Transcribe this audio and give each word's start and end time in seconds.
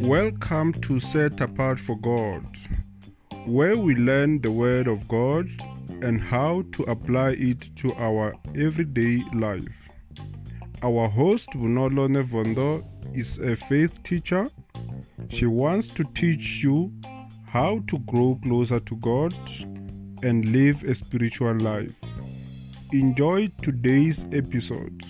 Welcome 0.00 0.72
to 0.82 0.98
Set 0.98 1.40
Apart 1.40 1.78
for 1.78 1.96
God, 1.96 2.44
where 3.46 3.76
we 3.76 3.94
learn 3.94 4.40
the 4.40 4.50
Word 4.50 4.88
of 4.88 5.06
God 5.06 5.48
and 6.02 6.20
how 6.20 6.64
to 6.72 6.82
apply 6.84 7.36
it 7.38 7.70
to 7.76 7.94
our 7.94 8.34
everyday 8.56 9.22
life. 9.34 9.68
Our 10.82 11.08
host, 11.08 11.50
Bonolo 11.50 12.08
Nevondo, 12.08 12.84
is 13.16 13.38
a 13.38 13.54
faith 13.54 14.02
teacher. 14.02 14.50
She 15.28 15.46
wants 15.46 15.90
to 15.90 16.02
teach 16.02 16.64
you 16.64 16.92
how 17.46 17.84
to 17.86 17.98
grow 18.00 18.36
closer 18.42 18.80
to 18.80 18.96
God 18.96 19.32
and 20.24 20.44
live 20.46 20.82
a 20.82 20.96
spiritual 20.96 21.54
life. 21.54 21.94
Enjoy 22.92 23.46
today's 23.62 24.24
episode. 24.32 25.04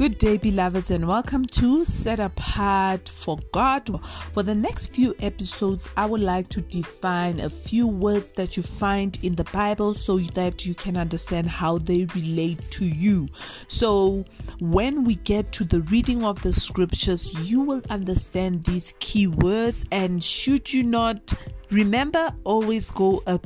Good 0.00 0.16
day, 0.16 0.38
beloveds, 0.38 0.90
and 0.90 1.06
welcome 1.06 1.44
to 1.44 1.84
Set 1.84 2.20
Apart 2.20 3.06
for 3.06 3.38
God. 3.52 4.00
For 4.32 4.42
the 4.42 4.54
next 4.54 4.94
few 4.94 5.14
episodes, 5.20 5.90
I 5.94 6.06
would 6.06 6.22
like 6.22 6.48
to 6.50 6.62
define 6.62 7.38
a 7.38 7.50
few 7.50 7.86
words 7.86 8.32
that 8.32 8.56
you 8.56 8.62
find 8.62 9.18
in 9.22 9.34
the 9.34 9.44
Bible 9.44 9.92
so 9.92 10.16
that 10.18 10.64
you 10.64 10.74
can 10.74 10.96
understand 10.96 11.50
how 11.50 11.76
they 11.76 12.06
relate 12.14 12.62
to 12.70 12.86
you. 12.86 13.28
So, 13.68 14.24
when 14.58 15.04
we 15.04 15.16
get 15.16 15.52
to 15.52 15.64
the 15.64 15.82
reading 15.82 16.24
of 16.24 16.40
the 16.40 16.54
scriptures, 16.54 17.30
you 17.50 17.60
will 17.60 17.82
understand 17.90 18.64
these 18.64 18.94
key 19.00 19.26
words. 19.26 19.84
And 19.92 20.24
should 20.24 20.72
you 20.72 20.82
not 20.82 21.30
remember, 21.70 22.32
always 22.44 22.90
go 22.90 23.22
a 23.26 23.38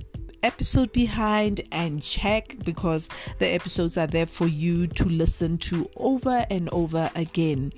episode 0.45 0.93
behind 0.93 1.63
and 1.73 2.03
check 2.03 2.57
because 2.65 3.09
the 3.39 3.47
episodes 3.47 3.97
are 3.97 4.07
there 4.07 4.27
for 4.27 4.47
you 4.47 4.87
to 4.87 5.05
listen 5.05 5.59
to 5.59 5.89
over 5.97 6.47
and 6.51 6.69
over 6.71 7.11
again. 7.15 7.73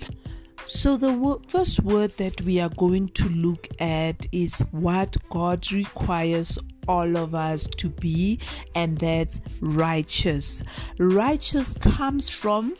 So, 0.66 0.96
the 0.96 1.38
first 1.46 1.80
word 1.84 2.16
that 2.16 2.40
we 2.42 2.58
are 2.58 2.70
going 2.70 3.10
to 3.10 3.28
look 3.28 3.68
at 3.78 4.26
is 4.32 4.58
what 4.72 5.16
God 5.30 5.70
requires 5.70 6.58
all 6.88 7.16
of 7.16 7.36
us 7.36 7.66
to 7.78 7.88
be, 7.88 8.40
and 8.74 8.98
that's 8.98 9.40
righteous. 9.60 10.64
Righteous 10.98 11.72
comes 11.72 12.28
from 12.28 12.74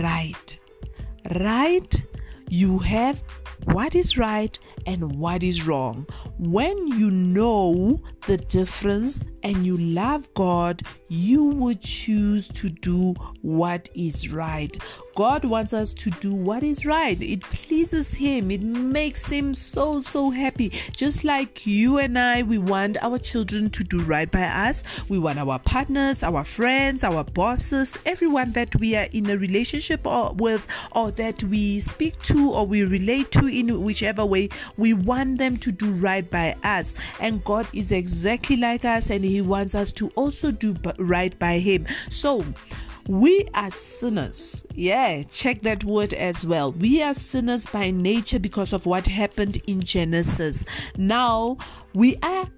right. 0.00 0.58
Right? 1.34 2.02
You 2.48 2.78
have 2.78 3.24
what 3.64 3.94
is 3.94 4.16
right 4.16 4.58
and 4.86 5.18
what 5.18 5.42
is 5.42 5.66
wrong. 5.66 6.06
When 6.38 6.86
you 6.88 7.10
know 7.10 8.00
the 8.26 8.36
difference 8.36 9.24
and 9.42 9.64
you 9.64 9.76
love 9.76 10.32
God, 10.34 10.82
you 11.08 11.44
would 11.44 11.80
choose 11.80 12.48
to 12.48 12.68
do 12.68 13.14
what 13.42 13.88
is 13.94 14.30
right. 14.32 14.76
God 15.14 15.46
wants 15.46 15.72
us 15.72 15.94
to 15.94 16.10
do 16.10 16.34
what 16.34 16.62
is 16.62 16.84
right. 16.84 17.20
It 17.22 17.40
pleases 17.40 18.16
Him. 18.16 18.50
It 18.50 18.60
makes 18.60 19.30
Him 19.30 19.54
so, 19.54 20.00
so 20.00 20.30
happy. 20.30 20.68
Just 20.92 21.24
like 21.24 21.66
you 21.66 21.98
and 21.98 22.18
I, 22.18 22.42
we 22.42 22.58
want 22.58 22.98
our 23.02 23.18
children 23.18 23.70
to 23.70 23.82
do 23.82 24.00
right 24.00 24.30
by 24.30 24.42
us. 24.42 24.84
We 25.08 25.18
want 25.18 25.38
our 25.38 25.58
partners, 25.58 26.22
our 26.22 26.44
friends, 26.44 27.02
our 27.02 27.24
bosses, 27.24 27.98
everyone 28.04 28.52
that 28.52 28.76
we 28.76 28.94
are 28.94 29.08
in 29.12 29.30
a 29.30 29.38
relationship 29.38 30.06
or 30.06 30.34
with 30.34 30.66
or 30.92 31.10
that 31.12 31.42
we 31.44 31.80
speak 31.80 32.20
to 32.24 32.50
or 32.52 32.66
we 32.66 32.84
relate 32.84 33.32
to 33.32 33.45
in 33.46 33.82
whichever 33.82 34.24
way, 34.24 34.48
we 34.76 34.92
want 34.92 35.38
them 35.38 35.56
to 35.58 35.72
do 35.72 35.92
right 35.92 36.28
by 36.30 36.56
us. 36.62 36.94
And 37.20 37.44
God 37.44 37.66
is 37.72 37.92
exactly 37.92 38.56
like 38.56 38.84
us 38.84 39.10
and 39.10 39.24
He 39.24 39.40
wants 39.40 39.74
us 39.74 39.92
to 39.92 40.08
also 40.10 40.50
do 40.50 40.74
right 40.98 41.36
by 41.38 41.58
Him. 41.58 41.86
So, 42.10 42.44
we 43.08 43.46
are 43.54 43.70
sinners. 43.70 44.66
Yeah, 44.74 45.22
check 45.24 45.62
that 45.62 45.84
word 45.84 46.12
as 46.12 46.44
well. 46.44 46.72
We 46.72 47.02
are 47.02 47.14
sinners 47.14 47.66
by 47.68 47.92
nature 47.92 48.40
because 48.40 48.72
of 48.72 48.84
what 48.84 49.06
happened 49.06 49.62
in 49.68 49.80
Genesis. 49.80 50.64
Now, 50.96 51.58
we 51.94 52.16
are 52.22 52.48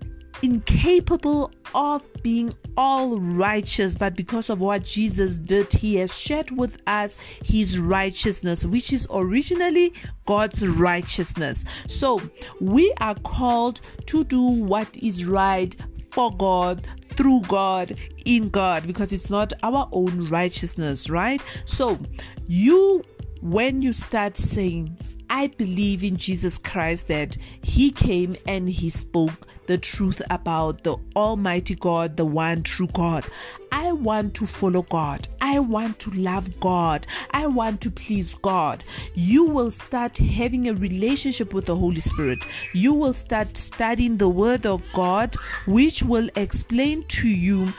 incapable 0.42 1.50
of 1.74 2.06
being 2.22 2.54
all 2.76 3.18
righteous, 3.18 3.96
but 3.96 4.14
because 4.14 4.50
of 4.50 4.60
what 4.60 4.84
Jesus 4.84 5.36
did, 5.36 5.72
He 5.72 5.96
has 5.96 6.16
shared 6.16 6.50
with 6.50 6.80
us 6.86 7.18
His 7.44 7.78
righteousness, 7.78 8.64
which 8.64 8.92
is 8.92 9.06
originally 9.10 9.92
God's 10.26 10.66
righteousness. 10.66 11.64
So 11.86 12.20
we 12.60 12.92
are 13.00 13.16
called 13.16 13.80
to 14.06 14.24
do 14.24 14.40
what 14.40 14.96
is 14.98 15.24
right 15.24 15.74
for 16.10 16.34
God, 16.34 16.88
through 17.14 17.42
God, 17.42 17.98
in 18.24 18.48
God, 18.48 18.86
because 18.86 19.12
it's 19.12 19.30
not 19.30 19.52
our 19.62 19.88
own 19.92 20.28
righteousness, 20.28 21.10
right? 21.10 21.42
So, 21.64 21.98
you, 22.46 23.04
when 23.42 23.82
you 23.82 23.92
start 23.92 24.36
saying, 24.36 24.96
I 25.30 25.48
believe 25.48 26.02
in 26.02 26.16
Jesus 26.16 26.56
Christ 26.56 27.08
that 27.08 27.36
He 27.62 27.90
came 27.90 28.36
and 28.46 28.68
He 28.68 28.88
spoke 28.88 29.47
the 29.68 29.78
truth 29.78 30.20
about 30.30 30.82
the 30.82 30.96
Almighty 31.14 31.74
God, 31.74 32.16
the 32.16 32.24
one 32.24 32.62
true 32.62 32.88
God. 32.88 33.24
I 33.70 33.92
want 33.92 34.34
to 34.36 34.46
follow 34.46 34.82
God. 34.82 35.28
I 35.42 35.58
want 35.60 35.98
to 36.00 36.10
love 36.10 36.58
God. 36.58 37.06
I 37.30 37.46
want 37.46 37.82
to 37.82 37.90
please 37.90 38.34
God. 38.34 38.82
You 39.14 39.44
will 39.44 39.70
start 39.70 40.18
having 40.18 40.68
a 40.68 40.74
relationship 40.74 41.52
with 41.52 41.66
the 41.66 41.76
Holy 41.76 42.00
Spirit. 42.00 42.38
You 42.72 42.94
will 42.94 43.12
start 43.12 43.56
studying 43.58 44.16
the 44.16 44.28
Word 44.28 44.66
of 44.66 44.90
God, 44.94 45.36
which 45.66 46.02
will 46.02 46.30
explain 46.34 47.04
to 47.04 47.28
you 47.28 47.72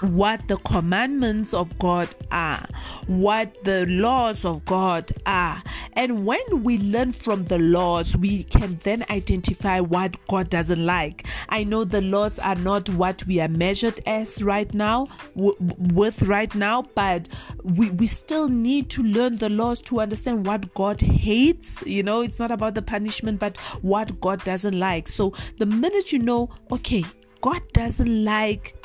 what 0.00 0.46
the 0.48 0.56
commandments 0.58 1.52
of 1.52 1.76
God 1.78 2.08
are, 2.30 2.66
what 3.06 3.64
the 3.64 3.84
laws 3.86 4.44
of 4.44 4.64
God 4.64 5.12
are. 5.26 5.62
And 5.94 6.24
when 6.24 6.62
we 6.62 6.78
learn 6.78 7.12
from 7.12 7.44
the 7.44 7.58
laws, 7.58 8.16
we 8.16 8.44
can 8.44 8.78
then 8.82 9.04
identify 9.10 9.80
what 9.80 10.16
God 10.28 10.50
doesn't 10.50 10.84
like. 10.84 11.26
I 11.48 11.64
know 11.64 11.84
the 11.84 12.00
laws 12.00 12.38
are 12.38 12.54
not 12.54 12.88
what 12.90 13.24
we 13.26 13.40
are 13.40 13.48
measured 13.48 14.00
as 14.06 14.42
right 14.42 14.72
now, 14.72 15.08
w- 15.36 15.56
with 15.58 16.22
right 16.22 16.54
now, 16.54 16.82
but 16.94 17.28
we, 17.62 17.90
we 17.90 18.06
still 18.06 18.48
need 18.48 18.90
to 18.90 19.02
learn 19.02 19.36
the 19.38 19.50
laws 19.50 19.80
to 19.82 20.00
understand 20.00 20.46
what 20.46 20.72
God 20.74 21.00
hates. 21.00 21.82
You 21.86 22.02
know, 22.02 22.22
it's 22.22 22.38
not 22.38 22.50
about 22.50 22.74
the 22.74 22.82
punishment, 22.82 23.38
but 23.38 23.56
what 23.82 24.20
God 24.20 24.42
doesn't 24.44 24.78
like. 24.78 25.08
So 25.08 25.34
the 25.58 25.66
minute 25.66 26.12
you 26.12 26.18
know, 26.18 26.50
okay, 26.70 27.04
God 27.40 27.60
doesn't 27.72 28.24
like 28.24 28.76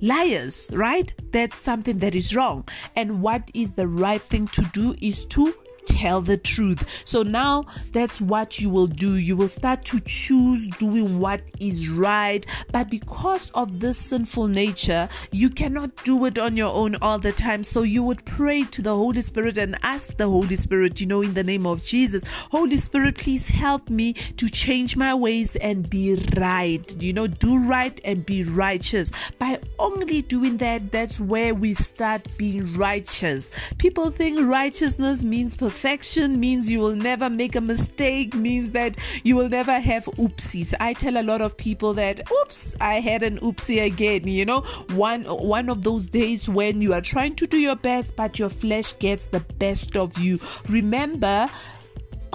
liars, 0.00 0.70
right? 0.74 1.12
That's 1.32 1.56
something 1.56 1.98
that 1.98 2.14
is 2.14 2.34
wrong. 2.34 2.68
And 2.94 3.22
what 3.22 3.50
is 3.54 3.72
the 3.72 3.88
right 3.88 4.22
thing 4.22 4.48
to 4.48 4.62
do 4.72 4.94
is 5.00 5.24
to 5.26 5.54
tell 5.86 6.20
the 6.20 6.36
truth. 6.36 6.84
So 7.04 7.22
now 7.22 7.64
that's 7.92 8.20
what 8.20 8.58
you 8.58 8.68
will 8.68 8.86
do. 8.86 9.14
You 9.14 9.36
will 9.36 9.48
start 9.48 9.84
to 9.86 10.00
choose 10.00 10.68
doing 10.78 11.18
what 11.18 11.40
is 11.60 11.88
right. 11.88 12.44
But 12.72 12.90
because 12.90 13.50
of 13.50 13.80
this 13.80 13.96
sinful 13.96 14.48
nature, 14.48 15.08
you 15.30 15.48
cannot 15.48 16.04
do 16.04 16.24
it 16.26 16.38
on 16.38 16.56
your 16.56 16.72
own 16.72 16.96
all 16.96 17.18
the 17.18 17.32
time. 17.32 17.64
So 17.64 17.82
you 17.82 18.02
would 18.02 18.24
pray 18.24 18.64
to 18.64 18.82
the 18.82 18.94
Holy 18.94 19.22
Spirit 19.22 19.56
and 19.56 19.78
ask 19.82 20.16
the 20.16 20.28
Holy 20.28 20.56
Spirit, 20.56 21.00
you 21.00 21.06
know, 21.06 21.22
in 21.22 21.34
the 21.34 21.44
name 21.44 21.66
of 21.66 21.84
Jesus, 21.84 22.24
Holy 22.50 22.76
Spirit, 22.76 23.16
please 23.16 23.48
help 23.48 23.88
me 23.88 24.12
to 24.12 24.48
change 24.48 24.96
my 24.96 25.14
ways 25.14 25.56
and 25.56 25.88
be 25.88 26.16
right. 26.36 27.02
You 27.02 27.12
know, 27.12 27.26
do 27.26 27.64
right 27.64 27.98
and 28.04 28.26
be 28.26 28.42
righteous. 28.42 29.12
By 29.38 29.60
only 29.78 30.22
doing 30.22 30.56
that, 30.58 30.92
that's 30.92 31.20
where 31.20 31.54
we 31.54 31.74
start 31.74 32.26
being 32.36 32.76
righteous. 32.76 33.52
People 33.78 34.10
think 34.10 34.40
righteousness 34.40 35.24
means 35.24 35.56
perfection 35.56 35.75
perfection 35.76 36.40
means 36.40 36.70
you 36.70 36.80
will 36.80 36.96
never 36.96 37.28
make 37.28 37.54
a 37.54 37.60
mistake, 37.60 38.34
means 38.34 38.70
that 38.70 38.96
you 39.24 39.36
will 39.36 39.50
never 39.50 39.78
have 39.78 40.06
oopsies. 40.16 40.72
I 40.80 40.94
tell 40.94 41.18
a 41.18 41.22
lot 41.22 41.42
of 41.42 41.54
people 41.54 41.92
that, 41.94 42.18
oops, 42.32 42.74
I 42.80 43.00
had 43.00 43.22
an 43.22 43.38
oopsie 43.40 43.84
again. 43.84 44.26
You 44.26 44.46
know, 44.46 44.62
one 44.94 45.24
one 45.24 45.68
of 45.68 45.82
those 45.82 46.08
days 46.08 46.48
when 46.48 46.80
you 46.80 46.94
are 46.94 47.02
trying 47.02 47.34
to 47.36 47.46
do 47.46 47.58
your 47.58 47.76
best, 47.76 48.16
but 48.16 48.38
your 48.38 48.48
flesh 48.48 48.98
gets 49.00 49.26
the 49.26 49.40
best 49.58 49.98
of 49.98 50.16
you. 50.16 50.40
Remember, 50.70 51.46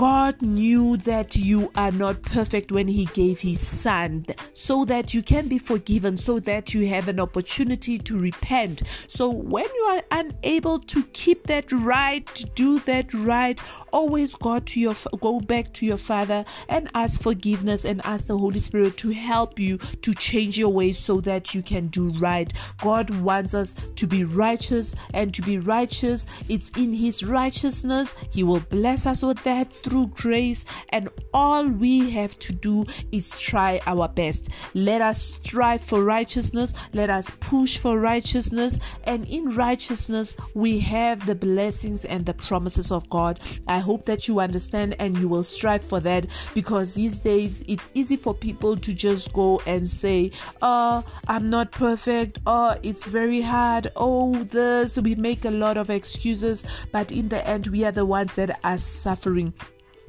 God 0.02 0.42
knew 0.42 0.98
that 0.98 1.36
you 1.36 1.72
are 1.76 1.92
not 1.92 2.24
perfect 2.24 2.72
when 2.72 2.88
He 2.88 3.06
gave 3.06 3.42
His 3.42 3.60
Son 3.60 4.26
so 4.56 4.84
that 4.86 5.14
you 5.14 5.22
can 5.22 5.48
be 5.48 5.60
forgiven, 5.60 6.18
so 6.18 6.40
that 6.40 6.74
you 6.74 6.88
have 6.88 7.08
an 7.08 7.20
opportunity 7.20 8.00
to 8.00 8.18
repent. 8.18 8.82
So 9.06 9.30
when 9.30 9.66
you 9.66 9.84
are 9.84 10.04
unable 10.10 10.80
to 10.80 11.04
keep 11.14 11.46
that 11.46 11.72
right, 11.72 12.26
do 12.56 12.80
that 12.80 13.14
right, 13.14 13.62
always 13.94 14.34
go 14.34 14.58
to 14.58 14.80
your 14.80 14.96
go 15.20 15.40
back 15.40 15.72
to 15.74 15.86
your 15.86 15.98
Father 15.98 16.46
and 16.68 16.90
ask 16.96 17.22
forgiveness 17.22 17.86
and 17.86 18.04
ask 18.04 18.26
the 18.26 18.40
Holy 18.40 18.58
Spirit 18.58 18.98
to 18.98 19.12
help 19.12 19.60
you 19.60 19.78
to 19.78 20.16
change 20.16 20.58
your 20.58 20.70
ways 20.70 20.98
so 20.98 21.22
that 21.22 21.54
you 21.54 21.62
can 21.62 21.90
do 21.90 22.10
right. 22.14 22.52
God 22.82 23.12
wants 23.22 23.54
us 23.54 23.76
to 23.98 24.08
be 24.08 24.24
righteous 24.24 24.96
and 25.14 25.32
to 25.36 25.44
be 25.44 25.60
righteous. 25.60 26.26
It's 26.50 26.72
in 26.72 26.92
His 26.92 27.24
righteousness. 27.24 28.16
He 28.32 28.42
will 28.42 28.62
bless 28.62 29.06
us 29.06 29.22
with 29.22 29.44
that 29.44 29.72
through 29.92 30.08
grace, 30.08 30.66
and 30.90 31.10
all 31.34 31.68
we 31.68 32.12
have 32.12 32.40
to 32.40 32.54
do 32.54 32.86
is 33.12 33.38
try 33.38 33.82
our 33.86 34.08
best. 34.08 34.48
Let 34.74 35.02
us 35.02 35.22
strive 35.22 35.82
for 35.82 36.02
righteousness, 36.02 36.74
let 36.94 37.10
us 37.10 37.30
push 37.42 37.78
for 37.78 38.00
righteousness, 38.00 38.80
and 39.04 39.28
in 39.28 39.50
righteousness, 39.50 40.38
we 40.54 40.80
have 40.80 41.26
the 41.26 41.36
blessings 41.36 42.06
and 42.06 42.26
the 42.26 42.34
promises 42.34 42.90
of 42.90 43.10
God. 43.10 43.42
I 43.68 43.80
hope 43.80 44.06
that 44.06 44.30
you 44.30 44.40
understand 44.40 44.96
and 44.98 45.18
you 45.18 45.28
will 45.28 45.44
strive 45.44 45.84
for 45.84 46.00
that 46.00 46.26
because 46.54 46.94
these 46.94 47.20
days 47.20 47.62
it's 47.68 47.92
easy 47.94 48.16
for 48.16 48.34
people 48.34 48.78
to 48.78 48.94
just 48.94 49.34
go 49.34 49.62
and 49.66 49.86
say, 49.86 50.32
Oh, 50.62 51.04
I'm 51.28 51.48
not 51.48 51.72
perfect, 51.72 52.40
oh, 52.46 52.78
it's 52.82 53.08
very 53.08 53.42
hard, 53.42 53.92
oh, 53.98 54.42
this. 54.46 54.98
We 54.98 55.16
make 55.16 55.44
a 55.44 55.52
lot 55.52 55.76
of 55.76 55.90
excuses, 55.90 56.64
but 56.94 57.12
in 57.12 57.28
the 57.28 57.46
end, 57.46 57.68
we 57.68 57.84
are 57.84 57.92
the 57.92 58.06
ones 58.06 58.36
that 58.36 58.58
are 58.64 58.78
suffering. 58.78 59.54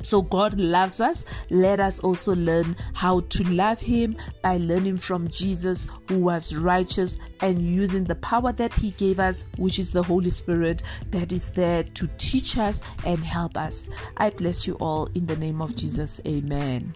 So 0.02 0.22
God 0.22 0.58
loves 0.58 1.00
us. 1.00 1.24
Let 1.50 1.80
us 1.80 2.00
also 2.00 2.34
learn 2.34 2.76
how 2.92 3.20
to 3.20 3.44
love 3.44 3.80
Him 3.80 4.16
by 4.42 4.58
learning 4.58 4.98
from 4.98 5.28
Jesus, 5.28 5.88
who 6.08 6.20
was 6.20 6.54
righteous 6.54 7.18
and 7.40 7.62
using 7.62 8.04
the 8.04 8.16
power 8.16 8.52
that 8.52 8.74
He 8.74 8.90
gave 8.92 9.18
us, 9.18 9.44
which 9.56 9.78
is 9.78 9.92
the 9.92 10.02
Holy 10.02 10.30
Spirit, 10.30 10.82
that 11.10 11.32
is 11.32 11.50
there 11.50 11.82
to 11.84 12.08
teach 12.18 12.58
us 12.58 12.80
and 13.06 13.18
help 13.20 13.56
us. 13.56 13.88
I 14.16 14.30
bless 14.30 14.66
you 14.66 14.74
all 14.74 15.08
in 15.14 15.26
the 15.26 15.36
name 15.36 15.62
of 15.62 15.74
Jesus. 15.76 16.20
Amen. 16.26 16.94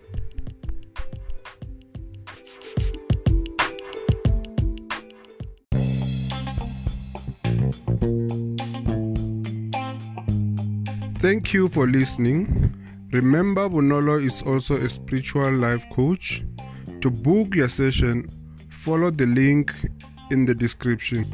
Thank 11.19 11.52
you 11.52 11.69
for 11.69 11.88
listening. 11.88 12.75
Remember, 13.12 13.69
Bonolo 13.69 14.23
is 14.23 14.43
also 14.43 14.76
a 14.76 14.88
spiritual 14.88 15.53
life 15.53 15.87
coach. 15.91 16.44
To 17.00 17.11
book 17.11 17.55
your 17.55 17.69
session, 17.69 18.29
follow 18.69 19.11
the 19.11 19.26
link 19.26 19.73
in 20.31 20.44
the 20.44 20.55
description. 20.55 21.25